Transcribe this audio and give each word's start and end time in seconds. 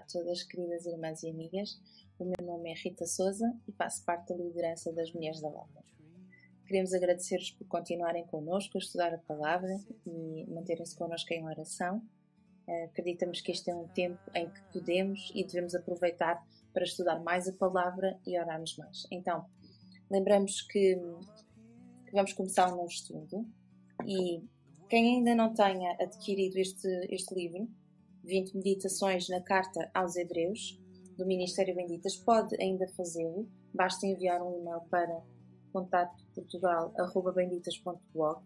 todas, 0.00 0.42
queridas 0.42 0.86
irmãs 0.86 1.22
e 1.22 1.30
amigas. 1.30 1.80
O 2.18 2.24
meu 2.24 2.46
nome 2.46 2.70
é 2.70 2.74
Rita 2.74 3.06
Souza 3.06 3.52
e 3.66 3.72
faço 3.72 4.04
parte 4.04 4.28
da 4.28 4.36
liderança 4.36 4.92
das 4.92 5.12
Mulheres 5.12 5.40
da 5.40 5.48
Lapa. 5.48 5.82
Queremos 6.66 6.92
agradecer-vos 6.92 7.50
por 7.50 7.66
continuarem 7.66 8.24
connosco 8.26 8.78
a 8.78 8.80
estudar 8.80 9.12
a 9.12 9.18
palavra 9.18 9.76
e 10.06 10.46
manterem-se 10.48 10.96
connosco 10.96 11.32
em 11.34 11.44
oração. 11.44 12.00
Eh, 12.68 12.84
acreditamos 12.84 13.40
que 13.40 13.50
este 13.50 13.70
é 13.70 13.74
um 13.74 13.88
tempo 13.88 14.20
em 14.34 14.48
que 14.48 14.62
podemos 14.72 15.32
e 15.34 15.44
devemos 15.44 15.74
aproveitar 15.74 16.46
para 16.72 16.84
estudar 16.84 17.18
mais 17.20 17.48
a 17.48 17.52
palavra 17.52 18.18
e 18.24 18.38
orarmos 18.38 18.76
mais. 18.76 19.06
Então, 19.10 19.44
lembramos 20.08 20.62
que, 20.62 20.94
que 22.06 22.12
vamos 22.12 22.32
começar 22.34 22.72
um 22.72 22.76
novo 22.76 22.88
estudo 22.88 23.44
e 24.06 24.40
quem 24.88 25.16
ainda 25.16 25.34
não 25.34 25.52
tenha 25.52 25.92
adquirido 26.00 26.56
este, 26.56 26.88
este 27.10 27.34
livro, 27.34 27.68
20 28.24 28.56
meditações 28.56 29.28
na 29.28 29.40
carta 29.40 29.88
aos 29.94 30.16
Hebreus, 30.16 30.76
do 31.16 31.24
Ministério 31.26 31.74
Benditas, 31.74 32.16
pode 32.16 32.60
ainda 32.60 32.86
fazê-lo. 32.88 33.48
Basta 33.74 34.06
enviar 34.06 34.42
um 34.42 34.58
e-mail 34.58 34.80
para 34.90 35.22
contactoportugal.benditas.blog 35.72 38.42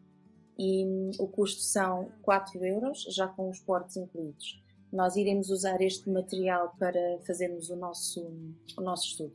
e 0.58 0.84
hum, 0.84 1.10
o 1.18 1.26
custo 1.26 1.62
são 1.62 2.12
4 2.22 2.64
euros, 2.64 3.02
já 3.10 3.26
com 3.28 3.50
os 3.50 3.60
portos 3.60 3.96
incluídos. 3.96 4.62
Nós 4.92 5.16
iremos 5.16 5.50
usar 5.50 5.80
este 5.80 6.08
material 6.08 6.74
para 6.78 7.18
fazermos 7.26 7.70
o 7.70 7.76
nosso, 7.76 8.24
o 8.76 8.80
nosso 8.80 9.08
estudo. 9.08 9.34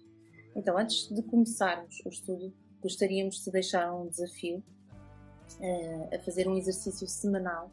Então, 0.55 0.77
antes 0.77 1.09
de 1.09 1.21
começarmos 1.21 2.01
o 2.05 2.09
estudo, 2.09 2.53
gostaríamos 2.81 3.43
de 3.43 3.51
deixar 3.51 3.93
um 3.93 4.07
desafio 4.07 4.63
uh, 5.59 6.15
a 6.15 6.19
fazer 6.19 6.47
um 6.47 6.57
exercício 6.57 7.05
semanal 7.07 7.69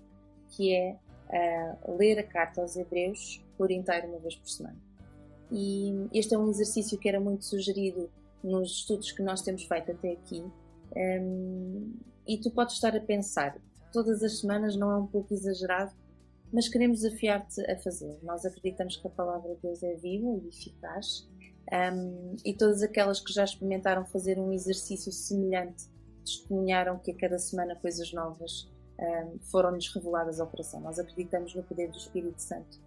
que 0.50 0.74
é 0.74 0.98
uh, 1.30 1.96
ler 1.96 2.18
a 2.18 2.22
carta 2.22 2.60
aos 2.60 2.76
Hebreus 2.76 3.44
por 3.56 3.70
inteiro 3.70 4.08
uma 4.08 4.18
vez 4.18 4.34
por 4.36 4.48
semana. 4.48 4.76
E 5.50 6.08
este 6.12 6.34
é 6.34 6.38
um 6.38 6.48
exercício 6.50 6.98
que 6.98 7.08
era 7.08 7.20
muito 7.20 7.44
sugerido 7.44 8.10
nos 8.42 8.70
estudos 8.78 9.12
que 9.12 9.22
nós 9.22 9.42
temos 9.42 9.64
feito 9.64 9.92
até 9.92 10.12
aqui. 10.12 10.44
Um, 10.96 11.94
e 12.26 12.38
tu 12.38 12.50
podes 12.50 12.74
estar 12.74 12.96
a 12.96 13.00
pensar, 13.00 13.56
todas 13.92 14.22
as 14.22 14.40
semanas 14.40 14.76
não 14.76 14.90
é 14.90 14.96
um 14.96 15.06
pouco 15.06 15.32
exagerado, 15.32 15.92
mas 16.52 16.68
queremos 16.68 17.00
desafiar-te 17.00 17.60
a 17.70 17.76
fazer. 17.78 18.18
Nós 18.22 18.44
acreditamos 18.44 18.96
que 18.96 19.06
a 19.06 19.10
palavra 19.10 19.54
de 19.54 19.62
Deus 19.62 19.82
é 19.82 19.94
viva 19.94 20.28
e 20.42 20.48
eficaz. 20.48 21.28
Um, 21.72 22.36
e 22.44 22.54
todas 22.54 22.82
aquelas 22.82 23.20
que 23.20 23.32
já 23.32 23.42
experimentaram 23.42 24.04
fazer 24.04 24.38
um 24.38 24.52
exercício 24.52 25.10
semelhante 25.10 25.88
testemunharam 26.24 26.98
que 26.98 27.10
a 27.10 27.16
cada 27.16 27.38
semana 27.38 27.74
coisas 27.76 28.12
novas 28.12 28.68
um, 28.98 29.38
foram-nos 29.40 29.92
reveladas 29.94 30.40
ao 30.40 30.46
coração. 30.46 30.80
Nós 30.80 30.98
acreditamos 30.98 31.54
no 31.54 31.62
poder 31.62 31.90
do 31.90 31.98
Espírito 31.98 32.40
Santo 32.40 32.80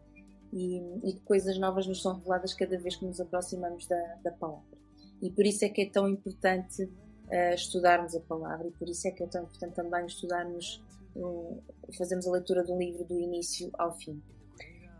e, 0.51 0.77
e 1.03 1.13
que 1.13 1.21
coisas 1.21 1.57
novas 1.57 1.87
nos 1.87 2.01
são 2.01 2.15
reveladas 2.15 2.53
cada 2.53 2.77
vez 2.77 2.95
que 2.95 3.05
nos 3.05 3.19
aproximamos 3.19 3.85
da, 3.85 4.15
da 4.23 4.31
palavra. 4.31 4.77
E 5.21 5.29
por 5.29 5.45
isso 5.45 5.65
é 5.65 5.69
que 5.69 5.81
é 5.81 5.89
tão 5.89 6.07
importante 6.07 6.83
uh, 6.83 7.53
estudarmos 7.53 8.15
a 8.15 8.19
palavra 8.21 8.67
e 8.67 8.71
por 8.71 8.87
isso 8.87 9.07
é 9.07 9.11
que 9.11 9.23
é 9.23 9.27
tão 9.27 9.43
importante 9.43 9.75
também 9.75 10.05
estudarmos, 10.05 10.81
uh, 11.15 11.61
fazermos 11.97 12.27
a 12.27 12.31
leitura 12.31 12.63
do 12.63 12.77
livro 12.77 13.03
do 13.03 13.19
início 13.19 13.69
ao 13.77 13.95
fim. 13.97 14.21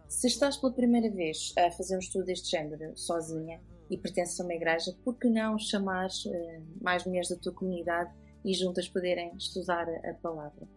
Se 0.08 0.28
estás 0.28 0.58
pela 0.58 0.74
primeira 0.74 1.10
vez 1.10 1.54
a 1.58 1.72
fazer 1.72 1.96
um 1.96 2.00
estudo 2.00 2.26
deste 2.26 2.50
género 2.50 2.98
sozinha 2.98 3.62
e 3.90 3.98
pertences 3.98 4.40
a 4.40 4.44
uma 4.44 4.54
igreja, 4.54 4.96
por 5.04 5.16
que 5.18 5.30
não 5.30 5.58
chamar 5.58 6.08
uh, 6.08 6.64
mais 6.82 7.06
mulheres 7.06 7.30
da 7.30 7.36
tua 7.36 7.54
comunidade 7.54 8.12
e 8.44 8.54
juntas 8.54 8.88
poderem 8.88 9.36
estudar 9.36 9.88
a 10.06 10.14
palavra? 10.16 10.68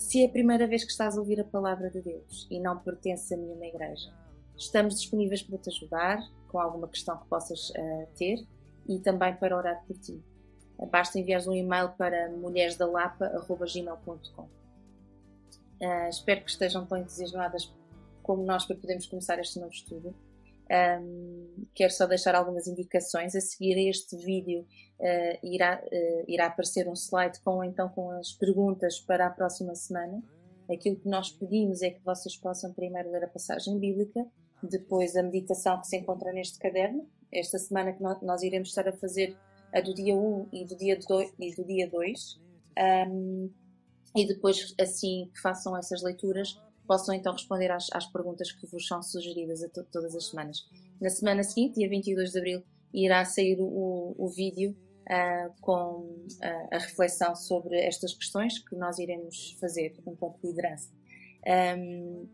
Se 0.00 0.22
é 0.22 0.26
a 0.26 0.30
primeira 0.30 0.66
vez 0.66 0.82
que 0.82 0.90
estás 0.90 1.18
a 1.18 1.20
ouvir 1.20 1.38
a 1.42 1.44
palavra 1.44 1.90
de 1.90 2.00
Deus 2.00 2.48
e 2.50 2.58
não 2.58 2.78
pertences 2.78 3.30
a 3.32 3.36
nenhuma 3.36 3.66
igreja, 3.66 4.10
estamos 4.56 4.94
disponíveis 4.94 5.42
para 5.42 5.58
te 5.58 5.68
ajudar 5.68 6.18
com 6.48 6.58
alguma 6.58 6.88
questão 6.88 7.18
que 7.18 7.28
possas 7.28 7.68
uh, 7.68 8.08
ter 8.16 8.42
e 8.88 8.98
também 8.98 9.36
para 9.36 9.54
orar 9.54 9.84
por 9.86 9.98
ti. 9.98 10.18
Basta 10.90 11.18
enviar 11.18 11.46
um 11.46 11.52
e-mail 11.52 11.90
para 11.98 12.30
mulheresdalapa.gmail.com 12.30 14.42
uh, 14.42 14.48
eh, 15.82 16.08
Espero 16.08 16.44
que 16.44 16.50
estejam 16.50 16.86
tão 16.86 16.96
entusiasmadas 16.96 17.70
como 18.22 18.42
nós 18.42 18.64
para 18.64 18.76
podermos 18.76 19.06
começar 19.06 19.38
este 19.38 19.60
novo 19.60 19.70
estudo. 19.70 20.14
Um, 20.70 21.66
quero 21.74 21.92
só 21.92 22.06
deixar 22.06 22.34
algumas 22.34 22.66
indicações. 22.66 23.34
A 23.34 23.40
seguir 23.40 23.74
a 23.74 23.90
este 23.90 24.16
vídeo 24.16 24.60
uh, 25.00 25.46
irá, 25.46 25.82
uh, 25.82 26.24
irá 26.28 26.46
aparecer 26.46 26.88
um 26.88 26.94
slide 26.94 27.40
com, 27.40 27.64
então, 27.64 27.88
com 27.88 28.10
as 28.12 28.32
perguntas 28.32 29.00
para 29.00 29.26
a 29.26 29.30
próxima 29.30 29.74
semana. 29.74 30.22
Aquilo 30.70 30.96
que 30.96 31.08
nós 31.08 31.30
pedimos 31.30 31.82
é 31.82 31.90
que 31.90 32.04
vocês 32.04 32.36
possam 32.36 32.72
primeiro 32.72 33.10
ler 33.10 33.24
a 33.24 33.28
passagem 33.28 33.78
bíblica, 33.78 34.24
depois 34.62 35.16
a 35.16 35.22
meditação 35.22 35.80
que 35.80 35.88
se 35.88 35.96
encontra 35.96 36.32
neste 36.32 36.58
caderno. 36.58 37.08
Esta 37.32 37.58
semana 37.58 37.92
que 37.92 38.02
nós 38.02 38.42
iremos 38.42 38.68
estar 38.68 38.88
a 38.88 38.92
fazer 38.92 39.36
a 39.72 39.80
do 39.80 39.94
dia 39.94 40.14
1 40.14 40.48
e 40.52 40.64
do 40.64 40.76
dia 40.76 40.98
2. 40.98 41.32
E, 41.38 41.54
do 41.54 41.64
dia 41.64 41.88
2 41.88 42.40
um, 43.08 43.50
e 44.16 44.26
depois, 44.26 44.74
assim 44.80 45.30
que 45.32 45.40
façam 45.40 45.76
essas 45.76 46.02
leituras, 46.02 46.60
possam 46.90 47.14
então 47.14 47.32
responder 47.32 47.70
às, 47.70 47.86
às 47.92 48.04
perguntas 48.06 48.50
que 48.50 48.66
vos 48.66 48.84
são 48.84 49.00
sugeridas 49.00 49.60
to 49.72 49.84
todas 49.92 50.12
as 50.16 50.26
semanas. 50.26 50.68
Na 51.00 51.08
semana 51.08 51.44
seguinte, 51.44 51.76
dia 51.76 51.88
22 51.88 52.32
de 52.32 52.38
abril, 52.38 52.64
irá 52.92 53.24
sair 53.24 53.60
o, 53.60 54.12
o 54.18 54.28
vídeo 54.28 54.76
uh, 55.06 55.54
com 55.60 56.00
uh, 56.00 56.68
a 56.72 56.78
reflexão 56.78 57.36
sobre 57.36 57.76
estas 57.78 58.12
questões 58.12 58.58
que 58.58 58.74
nós 58.74 58.98
iremos 58.98 59.56
fazer 59.60 59.94
enquanto 60.04 60.44
liderança. 60.44 60.90
Um, 61.78 62.26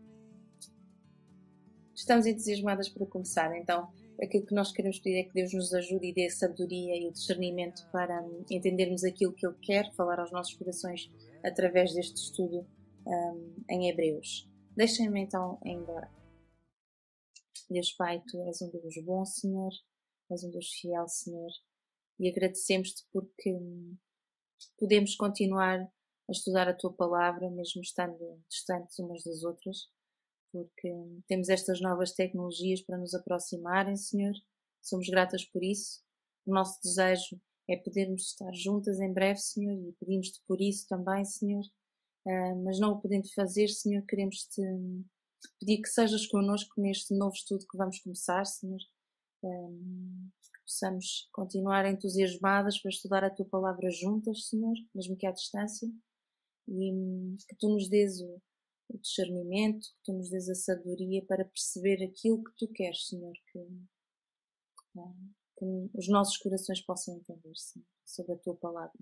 estamos 1.93 2.25
entusiasmadas 2.25 2.89
para 2.89 3.05
começar, 3.05 3.55
então 3.55 3.87
aquilo 4.19 4.43
que 4.43 4.55
nós 4.55 4.71
queremos 4.71 4.97
pedir 4.97 5.19
é 5.19 5.23
que 5.23 5.35
Deus 5.35 5.53
nos 5.53 5.71
ajude 5.71 6.07
e 6.07 6.13
dê 6.15 6.31
sabedoria 6.31 6.95
e 6.97 7.11
discernimento 7.11 7.87
para 7.91 8.23
um, 8.23 8.43
entendermos 8.49 9.03
aquilo 9.03 9.33
que 9.33 9.45
Ele 9.45 9.55
quer 9.61 9.93
falar 9.93 10.19
aos 10.19 10.31
nossos 10.31 10.55
corações 10.55 11.11
através 11.43 11.93
deste 11.93 12.15
estudo 12.15 12.65
um, 13.07 13.63
em 13.69 13.89
Hebreus. 13.89 14.49
Deixem-me 14.75 15.21
então 15.21 15.59
ainda. 15.65 16.11
Deus 17.69 17.91
Pai, 17.93 18.21
Tu 18.27 18.41
és 18.43 18.61
um 18.61 18.69
Deus 18.69 18.95
bom, 19.03 19.25
Senhor, 19.25 19.71
és 20.29 20.43
um 20.43 20.51
Deus 20.51 20.69
fiel, 20.71 21.07
Senhor, 21.07 21.49
e 22.19 22.29
agradecemos-te 22.29 23.05
porque 23.11 23.53
hum, 23.53 23.97
podemos 24.77 25.15
continuar 25.15 25.81
a 25.81 26.31
estudar 26.31 26.67
a 26.67 26.73
Tua 26.73 26.93
palavra, 26.93 27.49
mesmo 27.49 27.81
estando 27.81 28.41
distantes 28.49 28.97
umas 28.99 29.23
das 29.23 29.43
outras, 29.43 29.89
porque 30.51 30.91
hum, 30.91 31.21
temos 31.27 31.49
estas 31.49 31.81
novas 31.81 32.13
tecnologias 32.13 32.81
para 32.81 32.97
nos 32.97 33.13
aproximarem, 33.13 33.95
Senhor. 33.95 34.33
Somos 34.81 35.09
gratas 35.09 35.43
por 35.43 35.63
isso. 35.63 36.01
O 36.45 36.53
nosso 36.53 36.79
desejo 36.81 37.41
é 37.69 37.75
podermos 37.75 38.29
estar 38.29 38.53
juntas 38.53 38.99
em 38.99 39.11
breve, 39.11 39.39
Senhor, 39.39 39.73
e 39.73 39.91
pedimos-te 39.99 40.41
por 40.47 40.61
isso 40.61 40.87
também, 40.87 41.25
Senhor. 41.25 41.63
Uh, 42.27 42.61
mas 42.61 42.77
não 42.77 42.91
o 42.91 42.99
podendo 42.99 43.33
fazer, 43.33 43.69
Senhor, 43.69 44.05
queremos-te 44.05 44.61
pedir 45.57 45.81
que 45.81 45.87
sejas 45.87 46.27
connosco 46.27 46.81
neste 46.81 47.13
novo 47.13 47.33
estudo 47.33 47.65
que 47.65 47.77
vamos 47.77 47.99
começar, 47.99 48.43
Senhor. 48.43 48.81
Um, 49.41 50.29
que 50.43 50.61
possamos 50.61 51.29
continuar 51.31 51.85
entusiasmadas 51.85 52.81
para 52.81 52.89
estudar 52.89 53.23
a 53.23 53.29
tua 53.29 53.45
palavra 53.45 53.89
juntas, 53.89 54.47
Senhor, 54.49 54.75
mesmo 54.93 55.15
que 55.15 55.25
à 55.25 55.31
distância, 55.31 55.87
e 56.67 57.37
que 57.47 57.55
tu 57.55 57.69
nos 57.69 57.87
dês 57.87 58.19
o, 58.19 58.41
discernimento, 59.01 59.87
que 59.87 60.03
tu 60.03 60.13
nos 60.13 60.29
dês 60.29 60.49
a 60.49 60.55
sabedoria 60.55 61.23
para 61.25 61.45
perceber 61.45 62.03
aquilo 62.03 62.43
que 62.43 62.51
tu 62.57 62.67
queres, 62.73 63.07
Senhor, 63.07 63.33
que, 63.51 63.59
que 65.57 65.65
os 65.93 66.09
nossos 66.09 66.35
corações 66.37 66.81
possam 66.81 67.15
entender, 67.15 67.55
Senhor, 67.55 67.85
sobre 68.05 68.33
a 68.33 68.37
tua 68.37 68.55
palavra. 68.55 68.99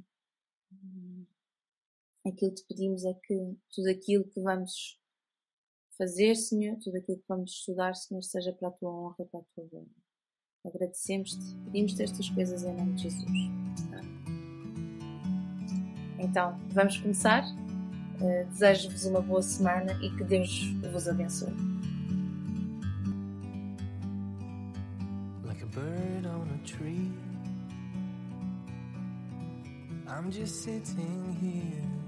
Aquilo 2.25 2.51
que 2.51 2.61
te 2.61 2.67
pedimos 2.67 3.05
é 3.05 3.13
que 3.13 3.55
tudo 3.71 3.87
aquilo 3.87 4.23
que 4.23 4.41
vamos 4.41 4.99
fazer, 5.95 6.35
Senhor, 6.35 6.75
tudo 6.79 6.97
aquilo 6.97 7.19
que 7.19 7.27
vamos 7.27 7.51
estudar, 7.51 7.93
Senhor, 7.93 8.23
seja 8.23 8.51
para 8.51 8.69
a 8.69 8.71
tua 8.71 8.89
honra 8.89 9.25
para 9.31 9.41
a 9.41 9.43
tua 9.53 9.67
glória. 9.69 9.91
Agradecemos-te, 10.65 11.55
pedimos-te 11.65 12.01
estas 12.01 12.27
coisas 12.29 12.63
em 12.63 12.73
nome 12.73 12.93
de 12.93 13.03
Jesus. 13.03 13.31
Então, 16.17 16.59
vamos 16.71 16.97
começar. 16.97 17.43
Uh, 18.19 18.49
Desejo-vos 18.49 19.05
uma 19.05 19.21
boa 19.21 19.43
semana 19.43 19.93
e 20.03 20.09
que 20.17 20.23
Deus 20.23 20.73
vos 20.91 21.07
abençoe. 21.07 21.53
Like 25.45 25.61
a 25.61 25.67
bird 25.67 26.25
on 26.25 26.49
a 26.49 26.65
tree, 26.65 27.11
I'm 30.07 30.31
just 30.31 30.63
sitting 30.63 31.37
here. 31.39 32.04